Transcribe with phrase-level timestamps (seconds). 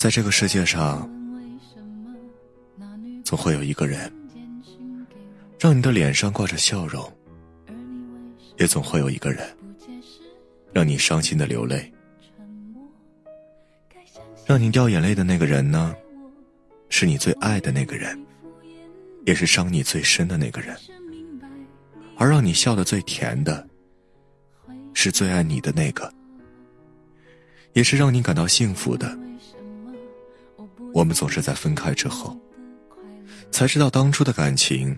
[0.00, 1.06] 在这个世界上，
[3.22, 4.10] 总会有一个人，
[5.58, 7.04] 让你的脸上挂着笑容；
[8.58, 9.46] 也总会有一个人，
[10.72, 11.92] 让你伤心的流泪。
[14.46, 15.94] 让你掉眼泪的那个人呢，
[16.88, 18.18] 是你最爱的那个人，
[19.26, 20.74] 也是伤你最深的那个人；
[22.16, 23.68] 而让你笑得最甜的，
[24.94, 26.10] 是最爱你的那个，
[27.74, 29.14] 也是让你感到幸福的。
[31.00, 32.38] 我们总是在分开之后，
[33.50, 34.94] 才知道当初的感情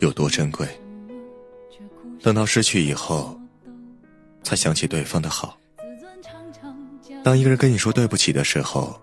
[0.00, 0.68] 有多珍贵。
[2.20, 3.40] 等到失去以后，
[4.42, 5.58] 才想起对方的好。
[7.24, 9.00] 当一个人跟你说对不起的时候，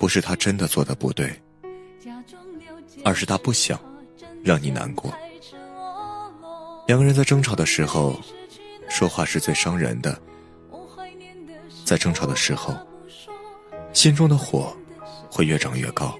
[0.00, 1.40] 不是他真的做的不对，
[3.04, 3.78] 而是他不想
[4.42, 5.14] 让你难过。
[6.88, 8.18] 两个人在争吵的时候，
[8.88, 10.20] 说话是最伤人的。
[11.84, 12.74] 在争吵的时候，
[13.96, 14.76] 心中的火
[15.30, 16.14] 会越长越高。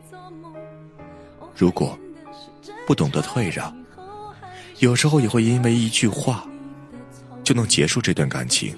[1.54, 1.96] 如果
[2.86, 3.76] 不懂得退让，
[4.78, 6.48] 有时候也会因为一句话
[7.44, 8.74] 就能结束这段感情。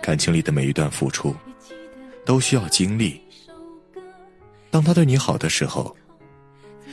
[0.00, 1.34] 感情里的每一段付出，
[2.24, 3.20] 都需要经历。
[4.70, 5.96] 当他对你好的时候，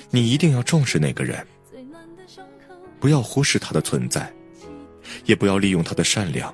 [0.09, 1.45] 你一定要重视那个人，
[2.99, 4.33] 不要忽视他的存在，
[5.25, 6.51] 也不要利用他的善良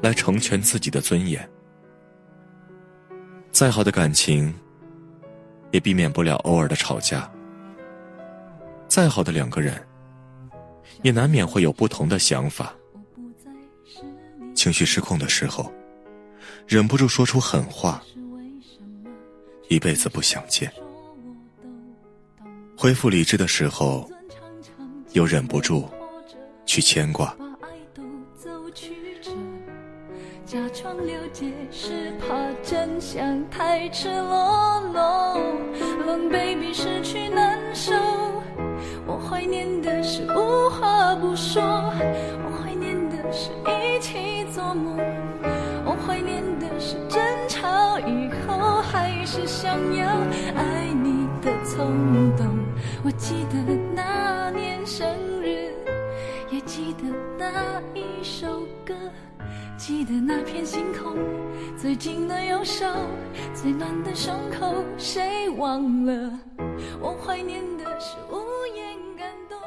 [0.00, 1.46] 来成全自己的尊严。
[3.52, 4.54] 再好的感情，
[5.70, 7.30] 也避免不了偶尔的吵架。
[8.88, 9.86] 再好的两个人，
[11.02, 12.74] 也难免会有不同的想法。
[14.54, 15.70] 情绪失控的时候，
[16.66, 18.02] 忍不住说出狠话，
[19.68, 20.68] 一辈子不想见；
[22.76, 24.10] 恢复理智的时候，
[25.12, 25.88] 又忍不住
[26.66, 27.36] 去牵挂。
[30.46, 35.40] 假装了解是怕真相太赤裸裸，
[36.06, 37.94] 冷 baby 失去难受，
[39.06, 44.40] 我怀念的是无话不说，我怀念的是一起。
[44.52, 44.98] 做梦，
[45.84, 50.08] 我怀念的是争吵以后还是想要
[50.56, 52.48] 爱你的冲动。
[53.04, 55.06] 我记得那年生
[55.40, 55.72] 日，
[56.50, 57.04] 也记得
[57.38, 58.92] 那一首歌，
[59.80, 61.16] 记得那片星空，
[61.74, 62.84] 最近的右手，
[63.54, 66.38] 最暖的胸口，谁忘了？
[67.00, 68.36] 我怀念的是无
[68.76, 69.58] 言感动。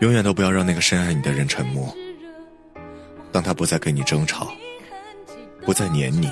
[0.00, 1.90] 永远都不要让那个深爱你的人沉默。
[3.32, 4.52] 当他不再跟你争吵，
[5.62, 6.30] 不再黏你，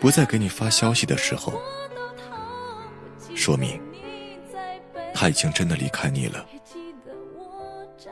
[0.00, 1.52] 不再给你发消息的时候，
[3.34, 3.78] 说明
[5.12, 6.46] 他已经真的离开你了。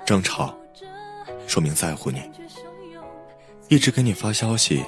[0.05, 0.55] 争吵，
[1.47, 2.21] 说明在乎你，
[3.73, 4.85] 一直给你发消息，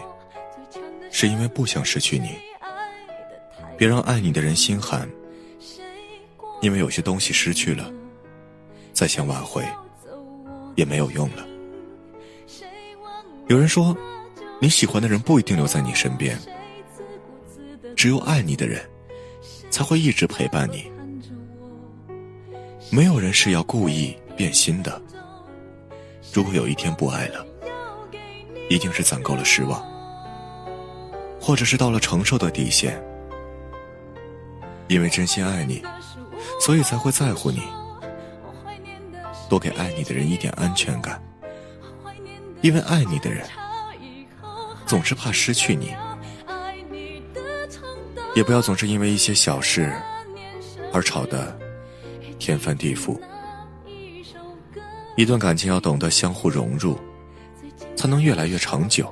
[1.10, 2.36] 是因为不想失去你。
[3.78, 5.08] 别让爱你的人心寒，
[6.60, 7.90] 因为有些东西失去了，
[8.92, 9.64] 再想挽回，
[10.74, 11.46] 也没有用了。
[13.46, 13.96] 有人说，
[14.60, 16.38] 你喜欢的人不一定留在你身边，
[17.96, 18.86] 只有爱你的人，
[19.70, 20.92] 才会一直陪伴你。
[22.90, 25.00] 没有人是要故意变心的。
[26.34, 27.46] 如果有一天不爱了，
[28.68, 29.84] 一定是攒够了失望，
[31.40, 33.02] 或者是到了承受的底线。
[34.88, 35.82] 因为真心爱你，
[36.60, 37.62] 所以才会在乎你，
[39.48, 41.22] 多给爱你的人一点安全感。
[42.60, 43.46] 因为爱你的人
[44.86, 45.94] 总是怕失去你，
[48.34, 49.92] 也不要总是因为一些小事
[50.92, 51.58] 而吵得
[52.38, 53.18] 天翻地覆。
[55.16, 56.98] 一段感情要懂得相互融入，
[58.04, 59.10] 才能越来越长久。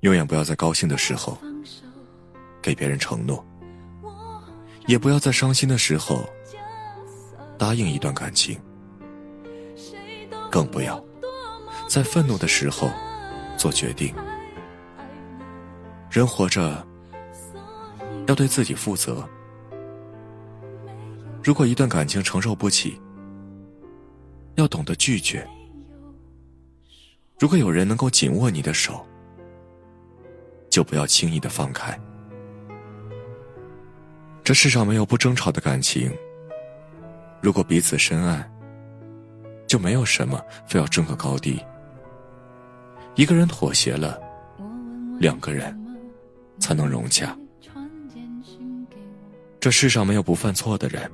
[0.00, 1.36] 永远不要在高兴的时候
[2.62, 3.44] 给别人承诺，
[4.86, 6.26] 也不要在伤心的时候
[7.58, 8.58] 答应一段感情，
[10.50, 11.04] 更不要。
[11.86, 12.90] 在愤怒的时候
[13.58, 14.14] 做决定。
[16.10, 16.82] 人活着
[18.26, 19.22] 要对自己负责。
[21.42, 22.98] 如果一段感情承受不起，
[24.54, 25.46] 要懂得拒绝。
[27.38, 29.04] 如果有人能够紧握你的手，
[30.70, 31.98] 就不要轻易的放开。
[34.42, 36.12] 这世上没有不争吵的感情。
[37.40, 38.50] 如果彼此深爱，
[39.66, 41.60] 就没有什么非要争个高低。
[43.16, 44.20] 一个人妥协了，
[45.18, 45.76] 两个人
[46.58, 47.36] 才能融洽。
[49.58, 51.10] 这世上没有不犯错的人。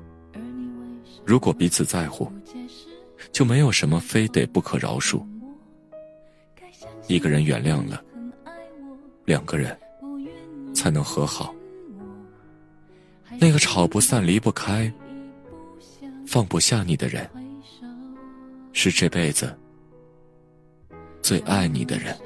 [1.24, 2.30] 如果彼此在乎，
[3.32, 5.24] 就没有什么非得不可饶恕。
[7.10, 8.00] 一个人原谅了，
[9.24, 9.76] 两个人
[10.72, 11.52] 才能和好。
[13.40, 14.92] 那个吵不散、离不开、
[16.24, 17.28] 放不下你的人，
[18.72, 19.52] 是这辈子
[21.20, 22.16] 最爱你的人。